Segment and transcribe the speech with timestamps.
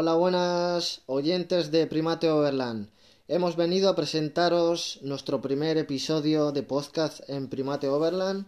[0.00, 2.88] Hola, buenas oyentes de Primate Overland.
[3.26, 8.46] Hemos venido a presentaros nuestro primer episodio de podcast en Primate Overland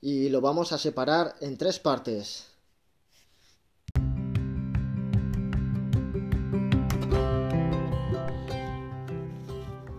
[0.00, 2.46] y lo vamos a separar en tres partes.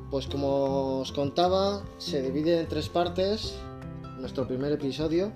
[0.09, 3.53] Pues como os contaba, se divide en tres partes
[4.19, 5.31] nuestro primer episodio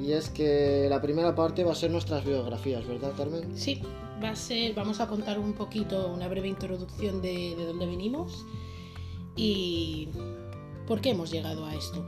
[0.00, 3.58] y es que la primera parte va a ser nuestras biografías, ¿verdad, Carmen?
[3.58, 3.82] Sí,
[4.22, 8.46] va a ser, vamos a contar un poquito, una breve introducción de, de dónde venimos
[9.36, 10.08] y
[10.86, 12.06] por qué hemos llegado a esto.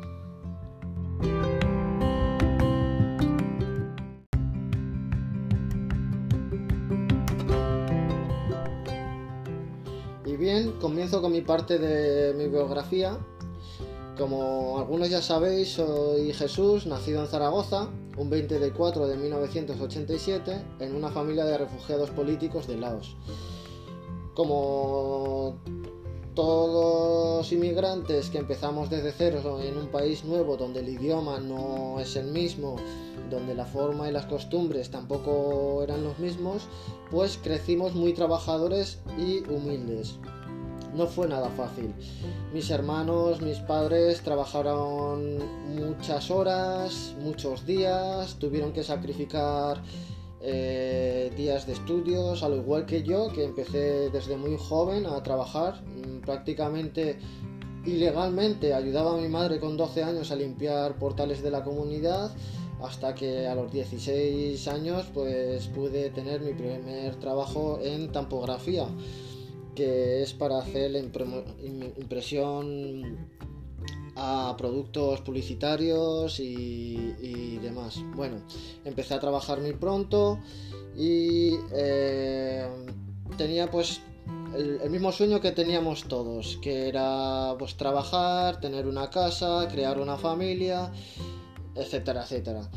[10.25, 13.19] Y bien, comienzo con mi parte de mi biografía.
[14.19, 20.61] Como algunos ya sabéis, soy Jesús, nacido en Zaragoza, un 20 de 4 de 1987,
[20.81, 23.17] en una familia de refugiados políticos de Laos.
[24.35, 25.61] Como
[26.35, 32.17] todos inmigrantes que empezamos desde cero en un país nuevo donde el idioma no es
[32.17, 32.75] el mismo,
[33.31, 36.67] donde la forma y las costumbres tampoco eran los mismos,
[37.13, 40.19] pues crecimos muy trabajadores y humildes.
[40.99, 41.95] No fue nada fácil.
[42.53, 45.39] Mis hermanos, mis padres trabajaron
[45.77, 49.81] muchas horas, muchos días, tuvieron que sacrificar
[50.41, 55.85] eh, días de estudios, al igual que yo, que empecé desde muy joven a trabajar,
[55.85, 57.21] mm, prácticamente
[57.87, 62.33] ilegalmente ayudaba a mi madre con 12 años a limpiar portales de la comunidad
[62.83, 68.89] hasta que a los 16 años pues pude tener mi primer trabajo en tampografía
[69.79, 70.91] que es para hacer
[71.97, 73.17] impresión
[74.17, 78.01] a productos publicitarios y, demás.
[78.17, 78.43] Bueno,
[78.85, 80.41] empecé a trabajar muy pronto
[80.97, 82.67] y eh,
[83.37, 84.01] tenía pues
[84.57, 90.01] el, el, mismo sueño que teníamos todos, que era pues trabajar, tener una casa, crear
[90.01, 90.91] una familia,
[91.77, 92.69] etcétera, etcétera.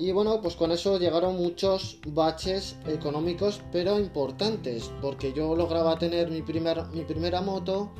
[0.00, 6.30] Y bueno, pues con eso llegaron muchos baches económicos, pero importantes, porque yo lograba tener
[6.30, 7.90] mi, primer, mi primera moto,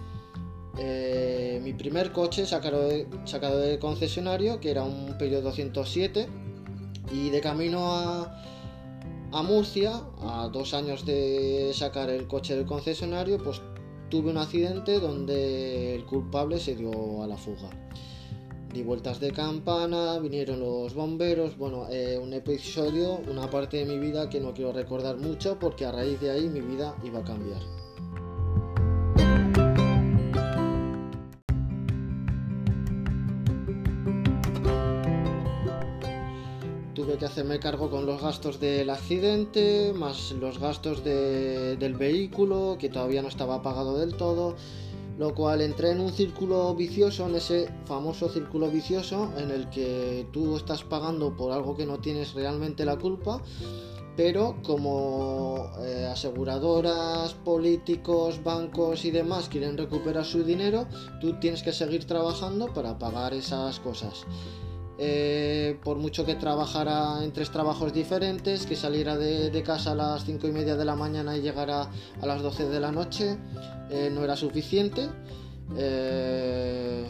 [0.79, 6.27] eh, mi primer coche sacado de, sacado de concesionario, que era un Peugeot 207,
[7.13, 8.43] y de camino a,
[9.33, 13.61] a Murcia, a dos años de sacar el coche del concesionario, pues
[14.09, 17.69] tuve un accidente donde el culpable se dio a la fuga
[18.73, 23.99] di vueltas de campana, vinieron los bomberos, bueno, eh, un episodio, una parte de mi
[23.99, 27.25] vida que no quiero recordar mucho porque a raíz de ahí mi vida iba a
[27.25, 27.61] cambiar.
[36.95, 42.77] Tuve que hacerme cargo con los gastos del accidente, más los gastos de, del vehículo,
[42.79, 44.55] que todavía no estaba pagado del todo
[45.21, 50.27] lo cual entré en un círculo vicioso, en ese famoso círculo vicioso en el que
[50.33, 53.43] tú estás pagando por algo que no tienes realmente la culpa,
[54.17, 60.87] pero como eh, aseguradoras, políticos, bancos y demás quieren recuperar su dinero,
[61.21, 64.25] tú tienes que seguir trabajando para pagar esas cosas.
[65.03, 70.27] Eh, por mucho que trabajara en tres trabajos diferentes, que saliera de, casa a las
[70.27, 71.89] 5 y media de la mañana y llegara
[72.21, 73.39] a las 12 de la noche,
[73.89, 75.09] eh, no era suficiente.
[75.75, 77.07] Eh,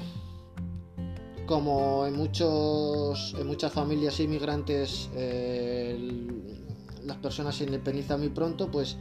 [1.46, 5.10] como en, muchas familias inmigrantes
[7.04, 8.98] las personas se independizan muy pronto, pues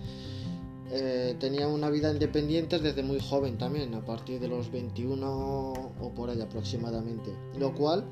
[1.38, 6.32] tenía una vida independiente desde muy joven también, a partir de los 21 o por
[6.32, 7.32] ahí aproximadamente.
[7.56, 8.04] Lo cual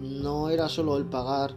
[0.00, 1.56] no era solo el pagar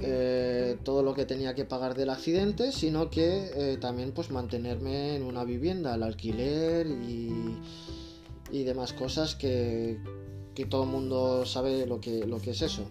[0.00, 5.16] eh, todo lo que tenía que pagar del accidente, sino que eh, también pues mantenerme
[5.16, 7.58] en una vivienda, el alquiler y,
[8.52, 9.98] y demás cosas que,
[10.54, 12.88] que, todo el mundo sabe lo que, lo que es eso.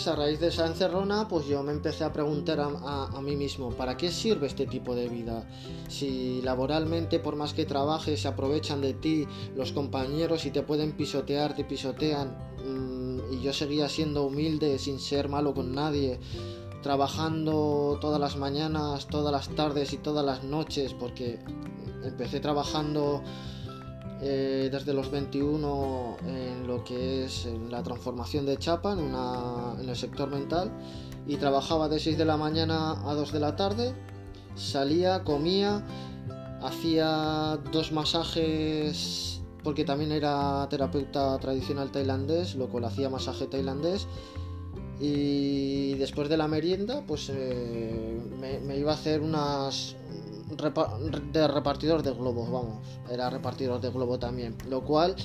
[0.00, 3.68] Entonces, a raíz de esa encerrona, pues yo me empecé a preguntar a, mí mismo,
[3.68, 5.46] ¿para qué sirve este tipo de vida?
[5.88, 10.92] Si laboralmente, por más que trabajes, se aprovechan de ti los compañeros y te pueden
[10.92, 16.18] pisotear, te pisotean, mm, y yo seguía siendo humilde, sin ser malo con nadie,
[16.82, 21.40] trabajando todas las mañanas, todas las tardes y todas las noches, porque
[22.02, 23.22] empecé trabajando
[24.22, 29.14] eh, desde los 21 en lo que es la transformación de chapa en,
[29.80, 30.70] en el sector mental
[31.26, 33.94] y trabajaba de 6 de la mañana a 2 de la tarde,
[34.54, 35.84] salía, comía,
[36.62, 44.06] hacía dos masajes porque también era terapeuta tradicional tailandés, lo cual hacía masaje tailandés.
[44.98, 49.96] Y después de la merienda, pues eh, me, iba a hacer unas
[50.56, 55.16] de repartidor de globos, vamos, era repartidor de globo también, lo cual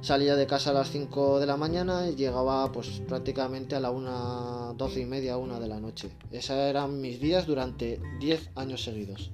[0.00, 3.90] salía de casa a las 5 de la mañana y llegaba pues prácticamente a la
[3.90, 6.10] 1, 12 y media, 1 de la noche.
[6.30, 9.30] Esos eran mis días durante 10 años seguidos.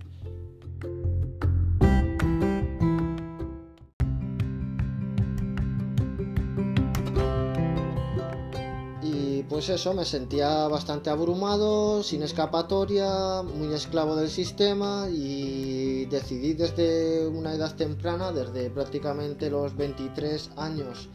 [9.49, 17.29] Pues eso, me sentía bastante abrumado, sin escapatoria, muy esclavo del sistema y decidí desde
[17.29, 21.09] una edad temprana, desde prácticamente los 23 años,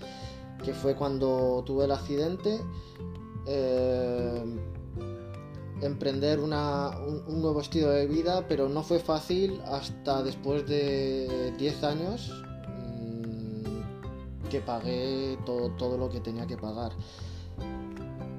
[0.63, 2.61] que fue cuando tuve el accidente,
[3.47, 4.43] eh,
[5.81, 6.51] emprender un,
[7.41, 12.31] nuevo estilo de vida, pero no fue fácil hasta después de 10 años
[12.67, 16.93] mm, que pagué todo, todo lo que tenía que pagar.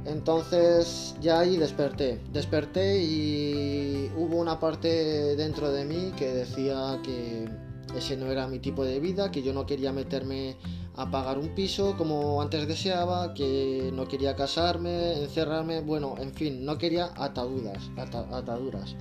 [0.05, 7.49] Entonces ya ahí desperté, desperté y hubo una parte dentro de mí que decía que
[7.97, 10.57] ese no era mi tipo de vida, que yo no quería meterme
[10.97, 16.65] a pagar un piso como antes deseaba, que no quería casarme, encerrarme, bueno, en fin,
[16.65, 18.97] no quería ataduras, ataduras.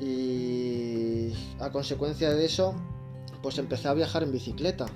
[0.00, 2.74] Y a consecuencia de eso,
[3.42, 4.86] pues empecé a viajar en bicicleta.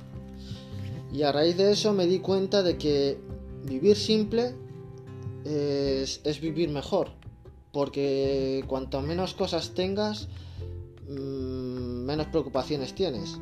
[1.12, 3.18] Y a raíz de eso me di cuenta de que
[3.64, 4.54] vivir simple
[5.44, 7.08] es, vivir mejor.
[7.72, 10.28] Porque cuanto menos cosas tengas,
[11.08, 13.38] mm, menos preocupaciones tienes.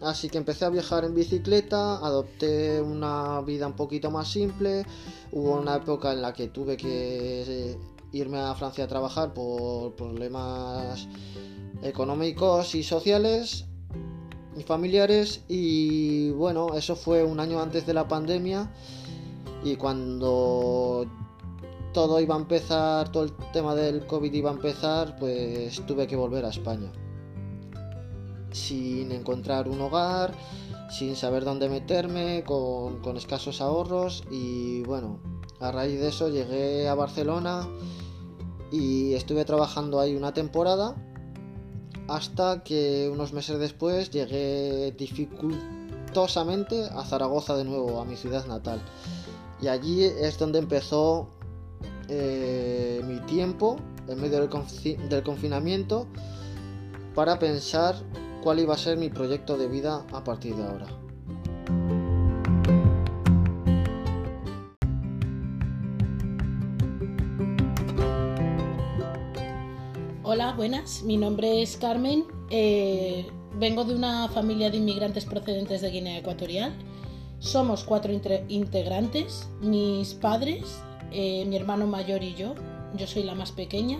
[0.00, 4.84] Así que empecé a viajar en bicicleta, adopté una vida un poquito más simple.
[5.32, 7.78] Hubo una época en la que tuve que eh,
[8.12, 11.08] irme a Francia a trabajar por problemas
[11.82, 13.64] económicos y sociales
[14.56, 15.42] y familiares.
[15.48, 18.70] Y bueno, eso fue un año antes de la pandemia.
[19.64, 21.06] Y cuando
[21.96, 26.14] todo iba a empezar, todo el tema del COVID iba a empezar, pues tuve que
[26.14, 26.92] volver a España.
[28.52, 30.34] Sin encontrar un hogar,
[30.90, 35.20] sin saber dónde meterme, con, escasos ahorros y bueno,
[35.58, 37.66] a raíz de eso llegué a Barcelona
[38.70, 40.94] y estuve trabajando ahí una temporada
[42.08, 48.82] hasta que unos meses después llegué dificultosamente a Zaragoza de nuevo, a mi ciudad natal.
[49.62, 51.30] Y allí es donde empezó
[52.08, 53.76] eh, mi tiempo
[54.08, 56.06] en medio del, confinamiento
[57.14, 57.96] para pensar
[58.42, 60.86] cuál iba a ser mi proyecto de vida a partir de ahora.
[70.22, 71.02] Hola, buenas.
[71.02, 72.24] Mi nombre es Carmen.
[72.50, 73.26] Eh,
[73.58, 76.74] vengo de una familia de inmigrantes procedentes de Guinea Ecuatorial.
[77.38, 78.12] Somos cuatro
[78.48, 79.48] integrantes.
[79.60, 80.80] Mis padres,
[81.12, 82.54] eh, mi hermano mayor y yo.
[82.96, 83.98] Yo soy la más pequeña.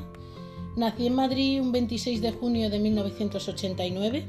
[0.76, 4.26] Nací en Madrid un 26 de junio de 1989.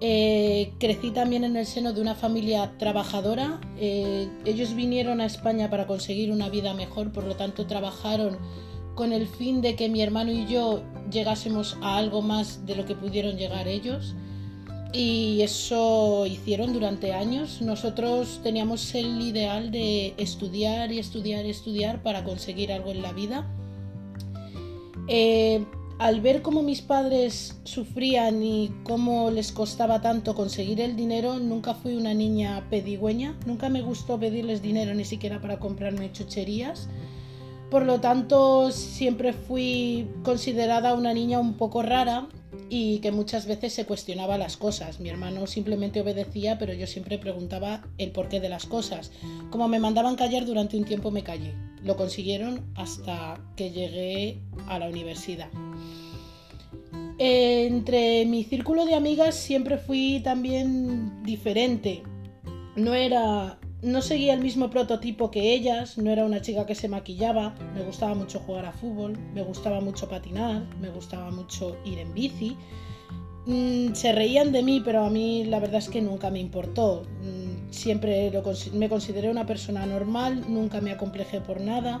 [0.00, 3.60] Eh, crecí también en el seno de una familia trabajadora.
[3.78, 8.38] Eh, ellos vinieron a España para conseguir una vida mejor, por lo tanto trabajaron
[8.94, 12.84] con el fin de que mi hermano y yo llegásemos a algo más de lo
[12.84, 14.14] que pudieron llegar ellos.
[14.94, 17.60] Y eso hicieron durante años.
[17.60, 23.12] Nosotros teníamos el ideal de estudiar y estudiar y estudiar para conseguir algo en la
[23.12, 23.44] vida.
[25.08, 25.66] Eh,
[25.98, 31.74] al ver cómo mis padres sufrían y cómo les costaba tanto conseguir el dinero, nunca
[31.74, 36.88] fui una niña pedigüeña, nunca me gustó pedirles dinero ni siquiera para comprarme chucherías.
[37.68, 42.28] Por lo tanto, siempre fui considerada una niña un poco rara
[42.68, 45.00] y que muchas veces se cuestionaba las cosas.
[45.00, 49.12] Mi hermano simplemente obedecía, pero yo siempre preguntaba el porqué de las cosas.
[49.50, 51.54] Como me mandaban callar durante un tiempo me callé.
[51.82, 55.48] Lo consiguieron hasta que llegué a la universidad.
[57.18, 62.02] Entre mi círculo de amigas siempre fui también diferente.
[62.74, 66.88] No era no seguía el mismo prototipo que ellas, no era una chica que se
[66.88, 71.98] maquillaba, me gustaba mucho jugar a fútbol, me gustaba mucho patinar, me gustaba mucho ir
[71.98, 72.56] en bici.
[73.46, 77.02] Mm, se reían de mí, pero a mí la verdad es que nunca me importó.
[77.22, 78.32] Mm, siempre
[78.72, 82.00] me consideré una persona normal, nunca me acomplejé por nada.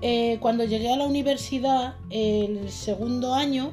[0.00, 3.72] Eh, cuando llegué a la universidad, el segundo año,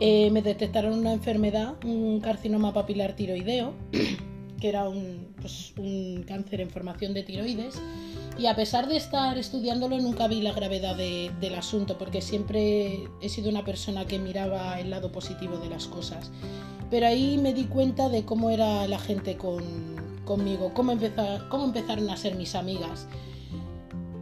[0.00, 3.74] eh, me detectaron una enfermedad, un carcinoma papilar tiroideo,
[4.60, 7.80] que era un, pues, un cáncer en formación de tiroides
[8.38, 13.28] Y a pesar de estar estudiándolo, nunca vi la gravedad del asunto, porque siempre he
[13.28, 16.30] sido una persona que miraba el lado positivo de las cosas.
[16.90, 20.96] Pero ahí me di cuenta de cómo era la gente conmigo, cómo,
[21.48, 23.06] cómo empezaron a ser mis amigas.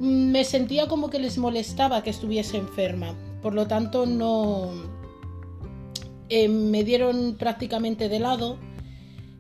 [0.01, 4.71] Me sentía como que les molestaba que estuviese enferma, por lo tanto no...
[6.29, 8.59] Eh, me dieron prácticamente de lado,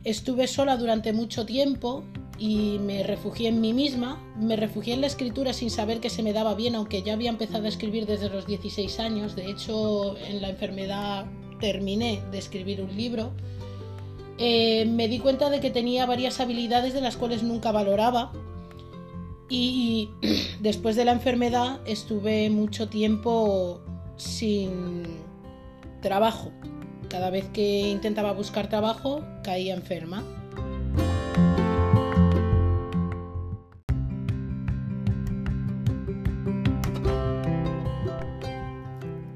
[0.06, 2.04] estuve sola durante mucho tiempo
[2.38, 6.22] y me refugié en mí misma, me refugié en la escritura sin saber que se
[6.22, 10.16] me daba bien, aunque ya había empezado a escribir desde los 16 años, de hecho
[10.18, 11.26] en la enfermedad
[11.58, 13.32] terminé de escribir un libro,
[14.38, 18.30] eh, me di cuenta de que tenía varias habilidades de las cuales nunca valoraba
[19.48, 20.10] y
[20.60, 23.80] después de la enfermedad estuve mucho tiempo
[24.16, 25.04] sin
[26.00, 26.52] trabajo.
[27.16, 30.22] Cada vez que intentaba buscar trabajo caía enferma.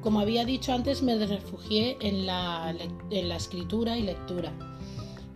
[0.02, 2.74] Como había dicho antes, me refugié en la,
[3.10, 4.52] escritura y lectura.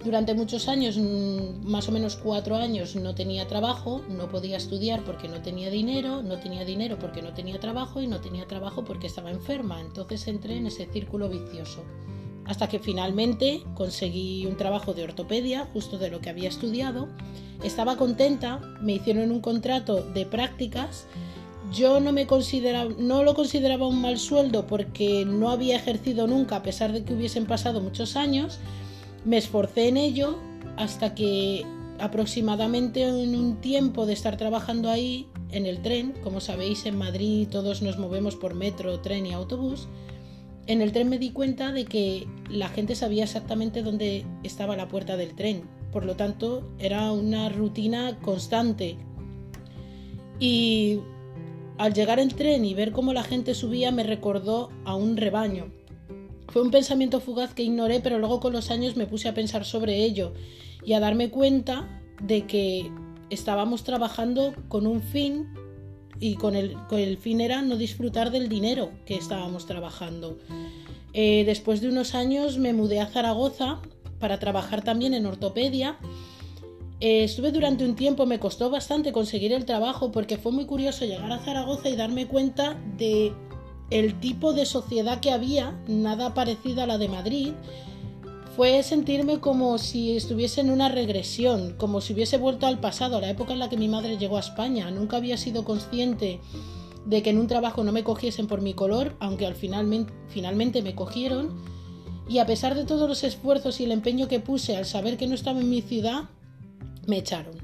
[0.04, 5.02] Durante muchos años, mm, más o menos cuatro años, no tenía trabajo, no podía estudiar
[5.02, 8.84] porque no tenía dinero, no tenía dinero porque no tenía trabajo y no tenía trabajo
[8.84, 9.80] porque estaba enferma.
[9.80, 11.82] Entonces entré en ese círculo vicioso.
[12.46, 17.08] Hasta que finalmente conseguí un trabajo de ortopedia, justo de lo que había estudiado.
[17.62, 21.06] Estaba contenta, me hicieron un contrato de prácticas
[21.72, 26.56] yo no me consideraba, no lo consideraba un mal sueldo porque no había ejercido nunca,
[26.56, 28.58] a pesar de que hubiesen pasado muchos años.
[29.24, 30.38] Me esforcé en ello
[30.76, 31.64] hasta que
[31.98, 37.48] aproximadamente en un tiempo de estar trabajando ahí en el tren, como sabéis en Madrid
[37.48, 39.88] todos nos movemos por metro, tren y autobús,
[40.66, 44.88] en el tren me di cuenta de que la gente sabía exactamente dónde estaba la
[44.88, 48.96] puerta del tren, por lo tanto era una rutina constante.
[50.40, 51.00] Y
[51.78, 55.72] al llegar en tren y ver cómo la gente subía me recordó a un rebaño.
[56.48, 59.64] Fue un pensamiento fugaz que ignoré, pero luego con los años me puse a pensar
[59.64, 60.32] sobre ello
[60.84, 62.90] y a darme cuenta de que
[63.30, 65.48] estábamos trabajando con un fin
[66.20, 70.38] y con el, fin era no disfrutar del dinero que estábamos trabajando.
[71.12, 73.80] Eh, después de unos años me mudé a Zaragoza
[74.18, 75.98] para trabajar también en ortopedia
[77.00, 81.04] eh, estuve durante un tiempo, me costó bastante conseguir el trabajo porque fue muy curioso
[81.04, 83.32] llegar a Zaragoza y darme cuenta de
[83.90, 87.52] el tipo de sociedad que había, nada parecida a la de Madrid.
[88.56, 93.20] Fue sentirme como si estuviese en una regresión, como si hubiese vuelto al pasado, a
[93.20, 94.92] la época en la que mi madre llegó a España.
[94.92, 96.40] Nunca había sido consciente
[97.04, 100.82] de que en un trabajo no me cogiesen por mi color, aunque al final, finalmente
[100.82, 101.64] me cogieron.
[102.28, 105.26] Y a pesar de todos los esfuerzos y el empeño que puse al saber que
[105.26, 106.30] no estaba en mi ciudad,
[107.08, 107.56] me echaron.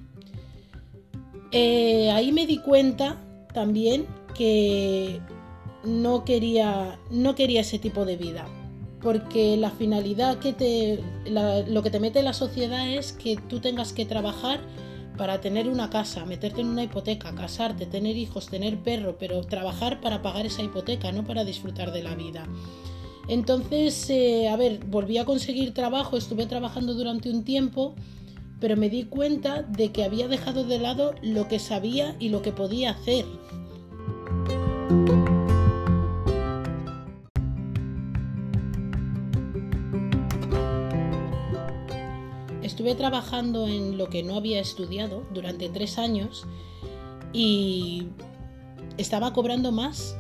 [1.53, 3.17] Eh, ahí me di cuenta
[3.55, 5.21] también que
[5.85, 8.49] no quería, no quería ese tipo de vida.
[9.03, 11.01] Porque la finalidad que te.
[11.27, 14.61] lo que te mete la sociedad es que tú tengas que trabajar
[15.17, 20.01] para tener una casa, meterte en una hipoteca, casarte, tener hijos, tener perro, pero trabajar
[20.01, 22.47] para pagar esa hipoteca, no para disfrutar de la vida.
[23.29, 27.95] Entonces, eh, a ver, volví a conseguir trabajo, estuve trabajando durante un tiempo
[28.61, 32.43] pero me di cuenta de que había dejado de lado lo que sabía y lo
[32.43, 33.25] que podía hacer.
[42.91, 46.45] Estuve trabajando en lo que no había estudiado durante tres años
[47.33, 48.09] y
[48.97, 50.17] estaba cobrando más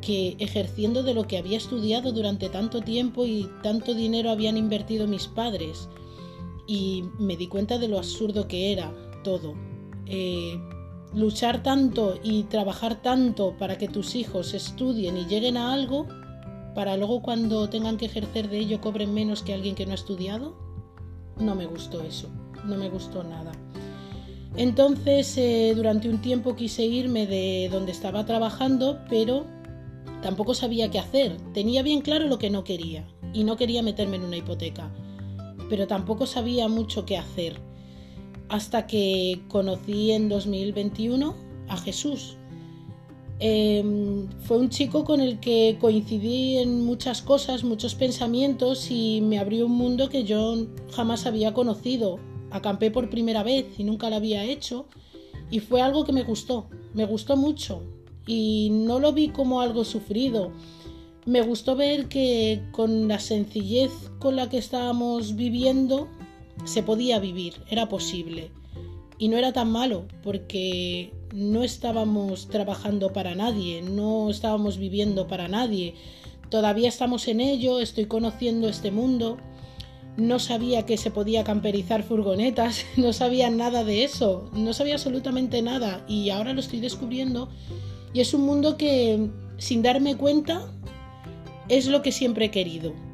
[0.00, 5.06] que ejerciendo de lo que había estudiado durante tanto tiempo y tanto dinero habían invertido
[5.06, 5.88] mis padres
[6.66, 9.54] y me di cuenta de lo absurdo que era todo.
[10.06, 10.60] Eh,
[11.14, 16.08] luchar tanto y trabajar tanto para que tus hijos estudien y lleguen a algo,
[16.74, 19.94] para luego cuando tengan que ejercer de ello cobren menos que alguien que no ha
[19.94, 20.66] estudiado,
[21.40, 22.28] no me gustó eso,
[22.64, 23.52] no me gustó nada.
[24.56, 29.46] Entonces, eh, durante un tiempo quise irme de donde estaba trabajando, pero
[30.22, 31.36] tampoco sabía qué hacer.
[31.54, 34.90] Tenía bien claro lo que no quería y no quería meterme en una hipoteca
[35.68, 37.60] pero tampoco sabía mucho qué hacer.
[38.48, 41.34] Hasta que conocí en 2021
[41.68, 42.37] a Jesús.
[43.40, 49.38] Em, fue un chico con el que coincidí en muchas cosas, muchos pensamientos y me
[49.38, 52.18] abrió un mundo que yo jamás había conocido.
[52.50, 54.86] Acampé por primera vez y nunca lo había hecho
[55.50, 57.82] y fue algo que me gustó, me gustó mucho
[58.26, 60.52] y no lo vi como algo sufrido,
[61.24, 66.08] me gustó ver que con la sencillez con la que estábamos viviendo
[66.64, 68.50] se podía vivir, era posible.
[69.18, 75.48] Y no era tan malo, porque no estábamos trabajando para nadie, no estábamos viviendo para
[75.48, 75.94] nadie.
[76.50, 79.38] Todavía estamos en ello, estoy conociendo este mundo.
[80.16, 85.62] No sabía que se podía camperizar furgonetas, no sabía nada de eso, no sabía absolutamente
[85.62, 87.48] nada y ahora lo estoy descubriendo
[88.12, 90.72] y es un mundo que sin darme cuenta
[91.68, 93.07] es lo que siempre he querido.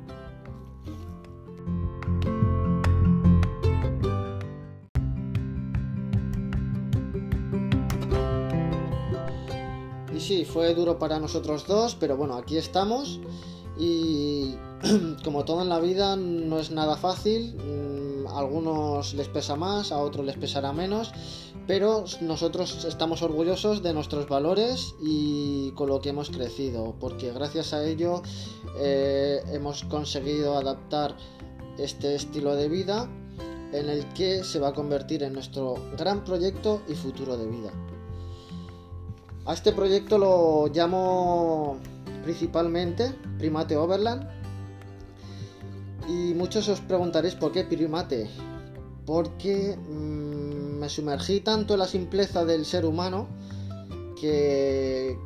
[10.25, 13.21] Sí, fue duro para nosotros dos, pero bueno, aquí estamos
[13.79, 14.55] y
[15.25, 19.93] como todo en la vida no es nada fácil, mm, a algunos les pesa más,
[19.93, 21.13] a otros les pesará menos,
[21.67, 27.75] pero nosotros estamos orgullosos de nuestros valores y con lo que hemos crecido, porque gracias
[27.75, 28.23] a ello
[28.79, 31.17] eh, hemos conseguido adaptar
[31.77, 33.11] este estilo de vida
[33.73, 37.94] en el que se va a convertir en nuestro gran proyecto y futuro de vida.
[39.47, 41.77] A este proyecto lo llamo
[42.23, 44.27] principalmente Primate Overland.
[46.09, 48.31] Y muchos os preguntaréis por qué Primate.
[49.05, 53.29] Porque mm, me sumergí tanto en la simpleza del ser humano
[54.19, 55.19] que,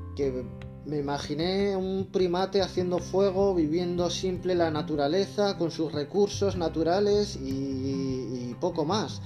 [0.84, 8.56] me imaginé un primate haciendo fuego, viviendo simple la naturaleza, con sus recursos naturales y
[8.58, 9.20] poco más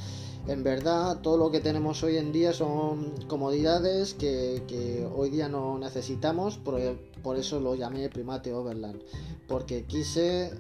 [0.47, 5.79] en verdad todo lo que tenemos hoy en día son comodidades que, hoy día no
[5.79, 9.01] necesitamos, por, eso lo llamé Primate Overland,
[9.47, 10.53] porque quise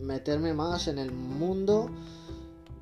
[0.00, 1.90] meterme más en el mundo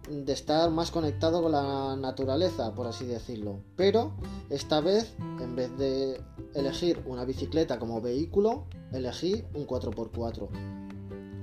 [0.09, 3.61] de estar más conectado con la naturaleza, por así decirlo.
[3.75, 4.13] Pero
[4.51, 6.21] esta vez, en vez de
[6.55, 10.49] elegir una bicicleta como vehículo, elegí un 4x4.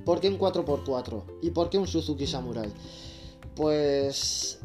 [0.05, 1.23] ¿Por qué un 4x4?
[1.41, 2.71] ¿Y por qué un Suzuki Samurai?
[3.55, 4.59] Pues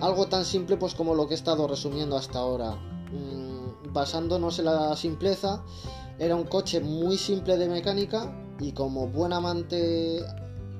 [0.00, 2.76] algo tan simple pues como lo que he estado resumiendo hasta ahora.
[3.12, 5.62] Mm, basándonos en la simpleza,
[6.18, 10.20] era un coche muy simple de mecánica y como buen amante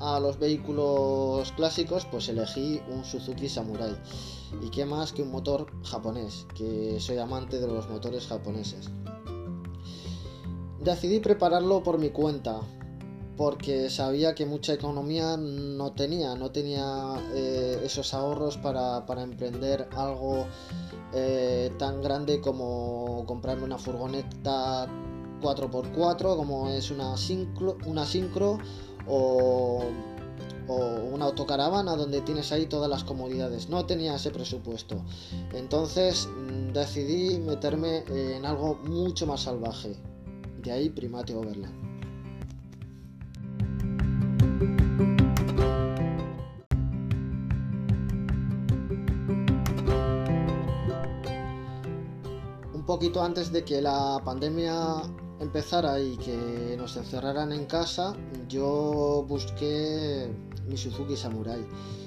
[0.00, 3.96] a los vehículos clásicos, pues elegí un Suzuki Samurai.
[4.62, 8.90] Y qué más que un motor japonés, que soy amante de los motores japoneses.
[10.80, 12.60] Decidí prepararlo por mi cuenta,
[13.36, 20.46] porque sabía que mucha economía no tenía, no tenía eh, esos ahorros para, emprender algo
[21.12, 24.86] eh, tan grande como comprarme una furgoneta
[25.40, 28.58] 4x4 como es una Syncro, una Syncro
[29.08, 29.82] o,
[30.68, 30.74] o,
[31.12, 33.68] una autocaravana donde tienes ahí todas las comodidades.
[33.68, 35.02] No tenía ese presupuesto.
[35.52, 39.96] Entonces mm, decidí meterme en algo mucho más salvaje.
[40.62, 41.83] De ahí Primate Overland.
[52.94, 55.02] Poquito antes de que la pandemia
[55.40, 58.14] empezara y que nos encerraran en casa,
[58.48, 60.30] yo busqué
[60.68, 61.58] mi Suzuki Samurai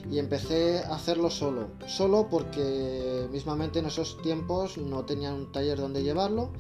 [0.10, 5.78] y empecé a hacerlo solo, solo porque mismamente en esos tiempos no tenía un taller
[5.78, 6.52] donde llevarlo,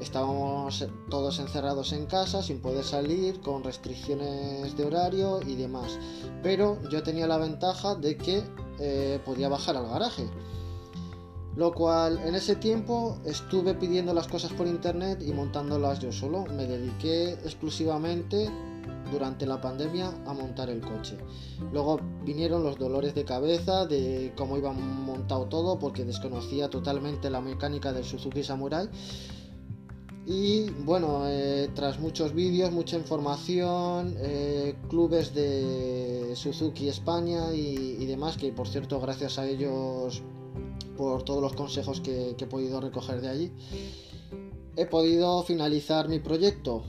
[0.00, 6.00] estábamos todos encerrados en casa sin poder salir, con restricciones de horario y demás,
[6.42, 8.42] pero yo tenía la ventaja de que
[8.80, 10.28] eh, podía bajar al garaje
[11.56, 16.44] lo cual en ese tiempo estuve pidiendo las cosas por internet y montándolas yo solo.
[16.46, 18.50] Me dediqué exclusivamente
[19.12, 21.18] durante la pandemia a montar el coche.
[21.70, 27.42] Luego vinieron los dolores de cabeza de cómo iba montado todo porque desconocía totalmente la
[27.42, 28.88] mecánica del Suzuki Samurai.
[30.24, 38.06] Y bueno, eh, tras muchos vídeos, mucha información, eh, clubes de Suzuki España y, y
[38.06, 40.22] demás, que por cierto gracias a ellos
[40.96, 43.52] por todos los consejos que, he podido recoger de allí,
[44.76, 46.84] he podido finalizar mi proyecto.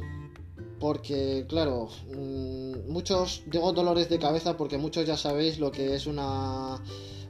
[0.79, 6.07] Porque, claro, mm, muchos, digo dolores de cabeza porque muchos ya sabéis lo que es
[6.07, 6.83] una,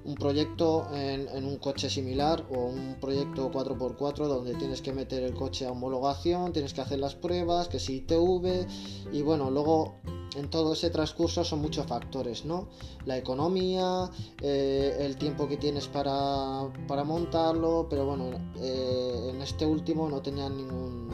[0.05, 5.21] un proyecto en, en, un coche similar o un proyecto 4x4 donde tienes que meter
[5.21, 8.65] el coche a homologación, tienes que hacer las pruebas, que si TV
[9.11, 9.99] y bueno, luego
[10.35, 12.67] en todo ese transcurso son muchos factores, ¿no?
[13.05, 14.09] La economía,
[14.41, 20.49] eh, el tiempo que tienes para, montarlo, pero bueno, eh, en este último no tenía
[20.49, 21.09] ningún,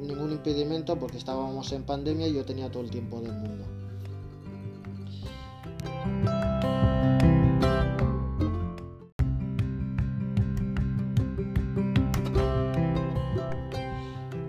[0.00, 3.64] ningún impedimento porque estábamos en pandemia y yo tenía todo el tiempo del mundo.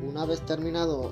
[0.03, 1.12] Una vez terminado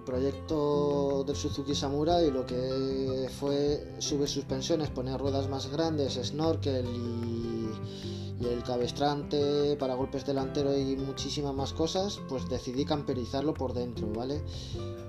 [0.00, 8.40] proyecto del Suzuki Samurai lo que fue subir suspensiones, poner ruedas más grandes, snorkel y,
[8.40, 14.08] y el cabestrante para golpes delantero y muchísimas más cosas, pues decidí camperizarlo por dentro,
[14.14, 14.42] ¿vale?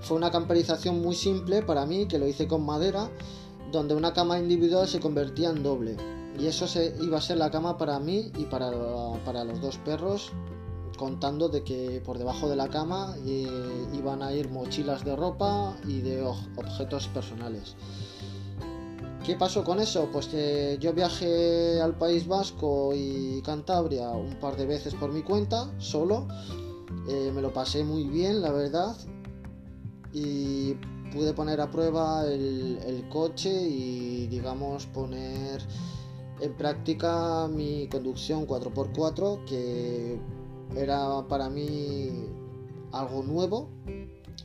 [0.02, 3.10] Fue una camperización muy simple para mí, que lo hice con madera,
[3.72, 5.96] donde una cama individual se convertía en doble.
[6.38, 8.72] Y eso se, iba a ser la cama para mí y para,
[9.24, 10.32] para los dos perros
[11.02, 15.76] contando de que por debajo de la cama eh, iban a ir mochilas de ropa
[15.88, 17.76] y de objetos personales.
[19.26, 20.10] ¿Qué pasó con eso?
[20.14, 25.24] Pues que yo viajé al País Vasco y Cantabria un par de veces por mi
[25.24, 26.28] cuenta, solo.
[27.10, 28.96] Eh, me lo pasé muy bien, la verdad.
[30.14, 30.76] Y
[31.12, 35.64] pude poner a prueba el, el coche y, digamos, poner
[36.42, 40.41] en práctica mi conducción 4x4 que
[40.76, 42.10] era para mí
[42.92, 43.70] algo nuevo.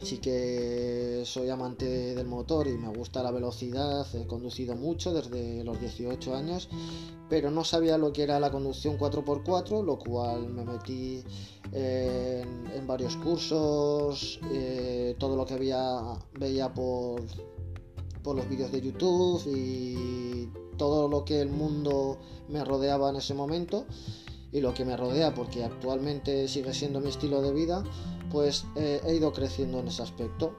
[0.03, 5.65] Sí que soy amante del motor y me gusta la velocidad, he conducido mucho desde
[5.65, 6.69] los 18 años,
[7.31, 11.25] pero no sabía lo que era la conducción 4x4, lo cual me metí
[11.73, 17.23] en, varios cursos, eh, todo lo que había, veía por,
[18.23, 22.19] por los vídeos de YouTube y todo lo que el mundo
[22.51, 23.87] me rodeaba en ese momento
[24.53, 27.83] y lo que me rodea, porque actualmente sigue siendo mi estilo de vida,
[28.31, 30.55] pues eh, he ido creciendo en ese aspecto.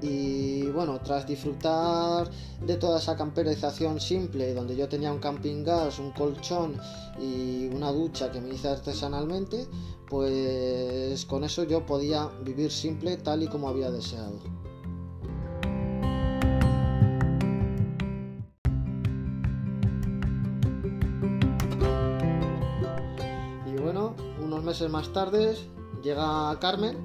[0.00, 2.30] Y bueno, tras disfrutar
[2.64, 6.76] de toda esa camperización simple, donde yo tenía un camping gas, un colchón
[7.20, 9.66] y una ducha que me hice artesanalmente,
[10.08, 14.61] pues con eso yo podía vivir simple tal y como había deseado.
[24.72, 25.54] Meses más tarde
[26.02, 26.96] llega Carmen.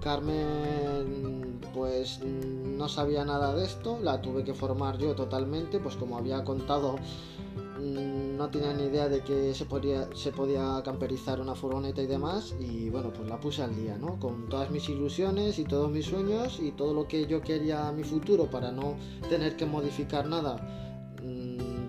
[0.00, 6.16] Carmen pues no sabía nada de esto, la tuve que formar yo totalmente, pues como
[6.16, 6.94] había contado
[7.80, 12.06] mm, no tenía ni idea de que se podía, se podía camperizar una furgoneta y
[12.06, 14.20] demás y bueno pues la puse al día, ¿no?
[14.20, 17.92] Con todas mis ilusiones y todos mis sueños y todo lo que yo quería a
[17.92, 18.94] mi futuro para no
[19.28, 20.85] tener que modificar nada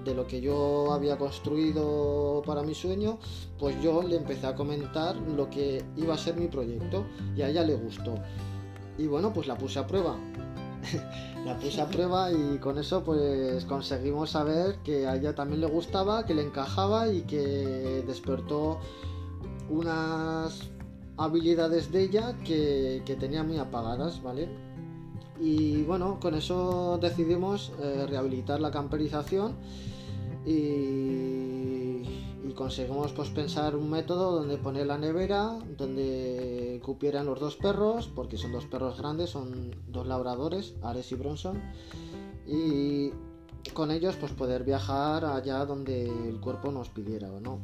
[0.08, 3.20] de lo que yo había construido para mi sueño,
[3.60, 7.50] pues yo le empecé a comentar lo que iba a ser mi proyecto y a
[7.50, 8.16] ella le gustó.
[8.98, 10.16] Y bueno, pues la puse a prueba.
[11.46, 15.68] la puse a prueba y con eso pues conseguimos saber que a ella también le
[15.68, 18.80] gustaba, que le encajaba y que despertó
[19.70, 20.70] unas
[21.18, 24.48] habilidades de ella que, que tenía muy apagadas, ¿vale?
[25.40, 29.56] Y bueno, con eso decidimos eh, rehabilitar la camperización
[30.48, 32.04] y,
[32.56, 38.36] conseguimos pues pensar un método donde poner la nevera, donde cupieran los dos perros, porque
[38.38, 41.62] son dos perros grandes, son dos labradores, Ares y Bronson,
[42.48, 43.12] y
[43.74, 47.60] con ellos pues poder viajar allá donde el cuerpo nos pidiera, ¿no?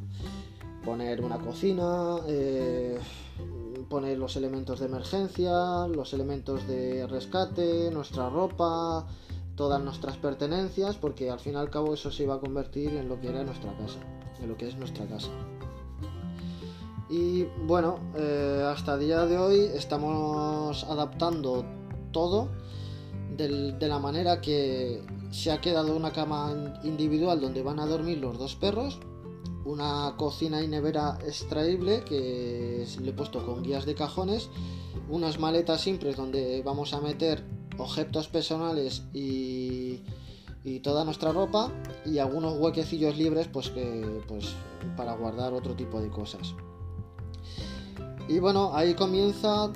[0.84, 2.96] Poner una cocina, eh,
[3.88, 9.06] poner los elementos de emergencia, los elementos de rescate, nuestra ropa,
[9.56, 13.08] todas nuestras pertenencias, porque al fin y al cabo eso se iba a convertir en
[13.08, 14.00] lo que era nuestra casa,
[14.40, 15.30] en lo que es nuestra casa.
[17.08, 21.64] Y bueno, eh, hasta el día de hoy estamos adaptando
[22.12, 22.48] todo
[23.36, 28.38] de la manera que se ha quedado una cama individual donde van a dormir los
[28.38, 29.00] dos perros,
[29.64, 34.50] una cocina y nevera extraíble que le he puesto con guías de cajones,
[35.08, 37.44] unas maletas simples donde vamos a meter
[37.78, 40.02] objetos personales y,
[40.82, 41.70] toda nuestra ropa
[42.06, 44.54] y algunos huequecillos libres pues que pues
[44.96, 46.54] para guardar otro tipo de cosas.
[48.28, 49.70] Y bueno ahí comienza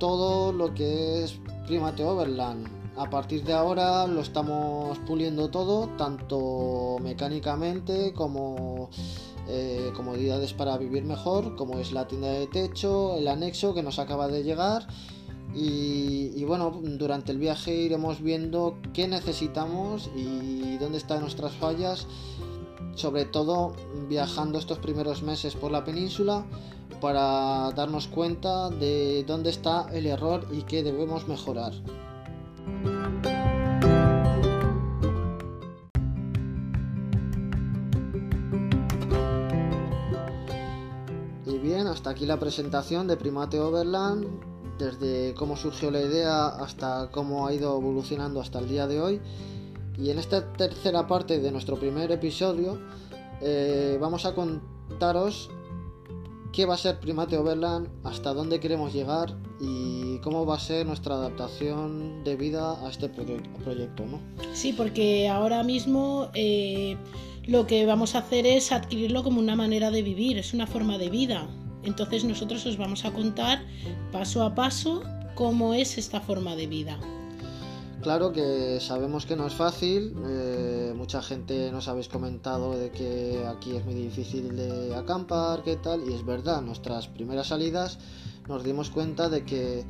[0.00, 2.66] todo lo que es Primate Overland.
[2.96, 8.90] A partir de ahora lo estamos puliendo todo tanto mecánicamente como
[9.46, 13.98] eh, comodidades para vivir mejor como es la tienda de techo el anexo que nos
[13.98, 14.86] acaba de llegar
[15.54, 22.06] y, bueno, durante el viaje iremos viendo qué necesitamos y dónde están nuestras fallas,
[22.94, 23.74] sobre todo
[24.08, 26.44] viajando estos primeros meses por la península
[27.00, 31.72] para darnos cuenta de dónde está el error y qué debemos mejorar.
[41.46, 47.10] Y bien, hasta aquí la presentación de Primate Overland desde cómo surgió la idea hasta
[47.10, 49.20] cómo ha ido evolucionando hasta el día de hoy.
[49.98, 52.78] Y en esta tercera parte de nuestro primer episodio
[53.40, 55.50] eh, vamos a contaros
[56.52, 60.86] qué va a ser Primate Overland, hasta dónde queremos llegar y cómo va a ser
[60.86, 64.20] nuestra adaptación de vida a este proyecto, ¿no?
[64.54, 66.96] Sí, porque ahora mismo eh,
[67.46, 70.98] lo que vamos a hacer es adquirirlo como una manera de vivir, es una forma
[70.98, 71.48] de vida.
[71.82, 73.64] Entonces nosotros os vamos a contar
[74.12, 75.02] paso a paso
[75.34, 76.98] cómo es esta forma de vida.
[78.02, 83.44] Claro que sabemos que no es fácil, eh, mucha gente nos habéis comentado de que
[83.48, 87.98] aquí es muy difícil de acampar, qué tal, y es verdad, nuestras primeras salidas
[88.46, 89.84] nos dimos cuenta de que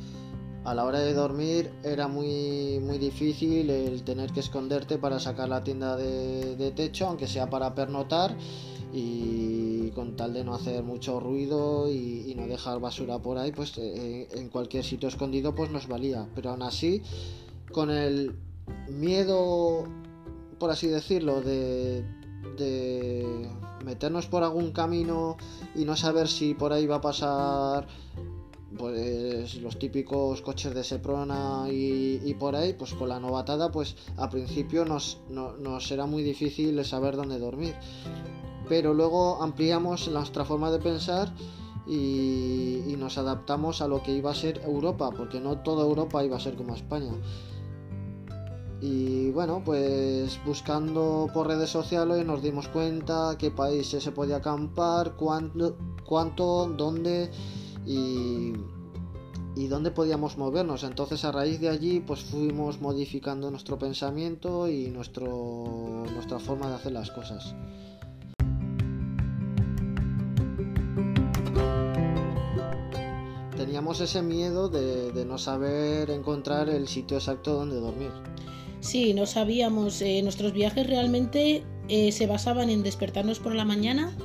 [0.64, 5.48] a la hora de dormir era muy, muy difícil el tener que esconderte para sacar
[5.48, 8.36] la tienda de, techo, aunque sea para pernotar
[8.92, 13.76] y con tal de no hacer mucho ruido y, no dejar basura por ahí, pues
[13.78, 16.28] eh, en cualquier sitio escondido pues nos valía.
[16.34, 17.02] Pero aún así,
[17.72, 18.36] con el
[18.88, 19.84] miedo,
[20.58, 22.04] por así decirlo, de,
[22.56, 23.48] de
[23.84, 25.36] meternos por algún camino
[25.74, 27.88] y no saber si por ahí va a pasar
[28.76, 34.28] pues los típicos coches de Seprona y, por ahí, pues con la novatada, pues a
[34.28, 37.74] principio nos, nos era muy difícil saber dónde dormir.
[38.68, 41.32] Pero luego ampliamos nuestra forma de pensar
[41.86, 46.22] y, y, nos adaptamos a lo que iba a ser Europa, porque no toda Europa
[46.24, 47.12] iba a ser como España.
[48.80, 55.16] Y bueno, pues buscando por redes sociales nos dimos cuenta qué países se podía acampar,
[55.16, 57.28] cuánto, cuánto dónde
[57.84, 58.52] y,
[59.68, 60.84] dónde podíamos movernos.
[60.84, 66.76] Entonces a raíz de allí pues fuimos modificando nuestro pensamiento y nuestro, nuestra forma de
[66.76, 67.56] hacer las cosas.
[73.78, 78.10] Teníamos ese miedo de, no saber encontrar el sitio exacto donde dormir.
[78.80, 80.02] Sí, no sabíamos.
[80.02, 84.16] Eh, nuestros viajes realmente eh, se basaban en despertarnos por la mañana,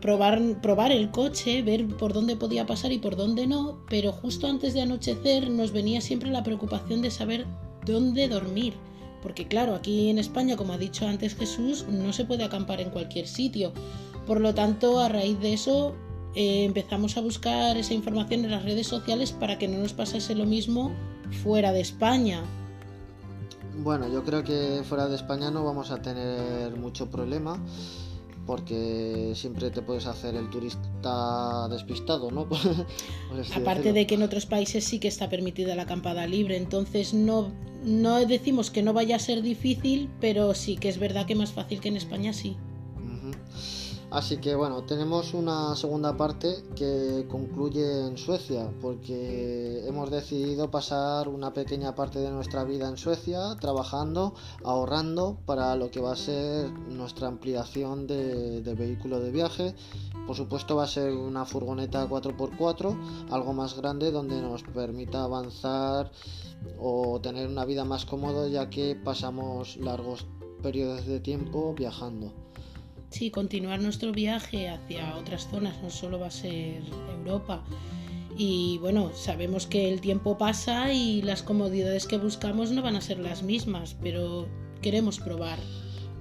[0.00, 4.48] probar, probar el coche, ver por dónde podía pasar y por dónde no, pero justo
[4.48, 7.46] antes de anochecer nos venía siempre la preocupación de saber
[7.86, 8.74] dónde dormir.
[9.22, 12.90] Porque claro, aquí en España, como ha dicho antes Jesús, no se puede acampar en
[12.90, 13.72] cualquier sitio.
[14.26, 15.94] Por lo tanto, a raíz de eso
[16.34, 20.34] eh, empezamos a buscar esa información en las redes sociales para que no nos pasase
[20.34, 20.92] lo mismo
[21.42, 22.42] fuera de España.
[23.78, 27.58] Bueno, yo creo que fuera de España no vamos a tener mucho problema
[28.46, 32.46] porque siempre te puedes hacer el turista despistado, ¿no?
[33.56, 37.52] Aparte de que en otros países sí que está permitida la acampada libre, entonces no,
[37.84, 41.52] no decimos que no vaya a ser difícil, pero sí que es verdad que más
[41.52, 42.56] fácil que en España sí.
[44.14, 51.26] Así que bueno, tenemos una segunda parte que concluye en Suecia, porque hemos decidido pasar
[51.26, 56.16] una pequeña parte de nuestra vida en Suecia, trabajando, ahorrando para lo que va a
[56.16, 59.74] ser nuestra ampliación de, vehículo de viaje.
[60.28, 66.12] Por supuesto va a ser una furgoneta 4x4, algo más grande donde nos permita avanzar
[66.78, 70.24] o tener una vida más cómoda ya que pasamos largos
[70.62, 72.32] periodos de tiempo viajando.
[73.14, 76.82] Sí, continuar nuestro viaje hacia otras zonas, no solo va a ser
[77.16, 77.62] Europa.
[78.36, 83.00] Y bueno, sabemos que el tiempo pasa y las comodidades que buscamos no van a
[83.00, 84.48] ser las mismas, pero
[84.82, 85.60] queremos probar.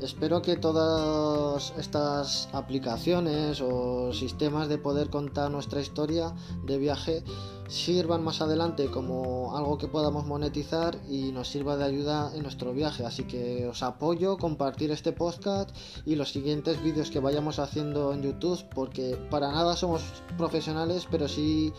[0.03, 6.33] Espero que todas estas aplicaciones o sistemas de poder contar nuestra historia
[6.65, 7.23] de viaje
[7.69, 12.73] sirvan más adelante como algo que podamos monetizar y nos sirva de ayuda en nuestro
[12.73, 13.05] viaje.
[13.05, 15.69] Así que os apoyo compartir este podcast
[16.05, 20.03] y los siguientes vídeos que vayamos haciendo en YouTube porque para nada somos
[20.37, 21.71] profesionales, pero sí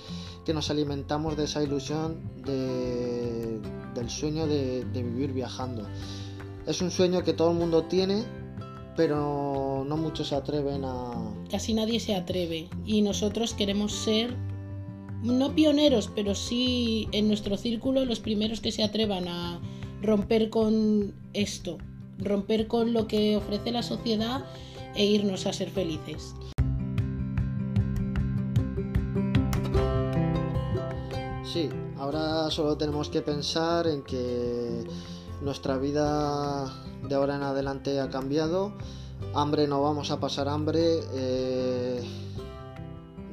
[0.46, 5.86] que nos alimentamos de esa ilusión del sueño de vivir viajando.
[6.66, 8.24] Es un sueño que todo el mundo tiene,
[8.96, 11.12] pero no muchos se atreven a...
[11.50, 14.34] Casi nadie se atreve y nosotros queremos ser,
[15.22, 19.60] no pioneros, pero sí en nuestro círculo los primeros que se atrevan a
[20.00, 21.76] romper con esto,
[22.18, 24.42] romper con lo que ofrece la sociedad
[24.94, 26.34] e irnos a ser felices.
[31.44, 34.84] Sí, ahora solo tenemos que pensar en que
[35.42, 36.72] nuestra vida
[37.08, 38.72] de ahora en adelante ha cambiado.
[39.34, 41.00] Hambre no vamos a pasar hambre.
[41.14, 42.02] Eh,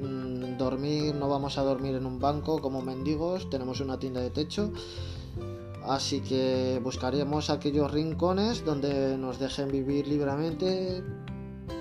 [0.02, 3.50] mm, dormir no vamos a dormir en un banco como mendigos.
[3.50, 4.72] Tenemos una tienda de techo.
[5.84, 11.04] Así que buscaremos aquellos rincones donde nos dejen vivir libremente,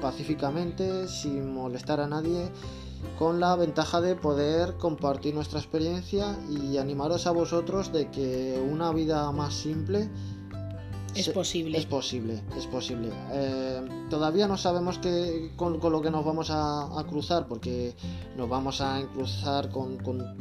[0.00, 2.50] pacíficamente, sin molestar a nadie
[3.18, 8.92] con la ventaja de poder compartir nuestra experiencia y animaros a vosotros de que una
[8.92, 10.10] vida más simple
[11.14, 11.76] es posible.
[11.76, 13.10] Es posible, es posible.
[13.32, 17.94] Eh, todavía no sabemos qué, con, lo que nos vamos a, cruzar, porque
[18.36, 20.36] nos vamos a cruzar con, con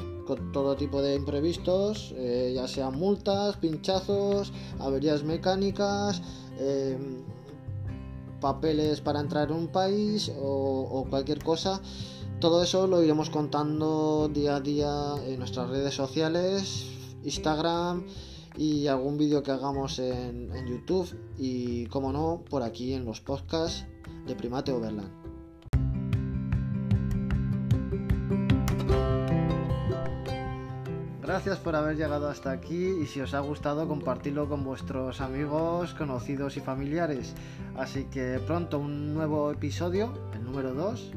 [0.52, 6.22] todo tipo de imprevistos, eh, ya sean multas, pinchazos, averías mecánicas,
[6.60, 7.24] em,
[8.40, 11.82] papeles para entrar en un país o, cualquier cosa.
[12.40, 16.90] Todo eso lo iremos contando día a día en nuestras redes sociales,
[17.26, 18.06] Instagram
[18.56, 23.86] y algún vídeo que hagamos en, YouTube y, como no, por aquí en los podcasts
[24.26, 25.12] de Primate Overland.
[31.22, 35.94] Gracias por haber llegado hasta aquí y si os ha gustado compartirlo con vuestros amigos,
[35.94, 37.36] conocidos y familiares.
[37.78, 41.12] Así que pronto un nuevo episodio, el número 2.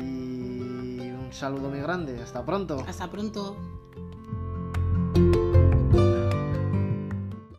[0.00, 0.27] Y
[1.28, 2.20] un saludo muy grande.
[2.22, 2.82] Hasta pronto.
[2.86, 3.56] Hasta pronto.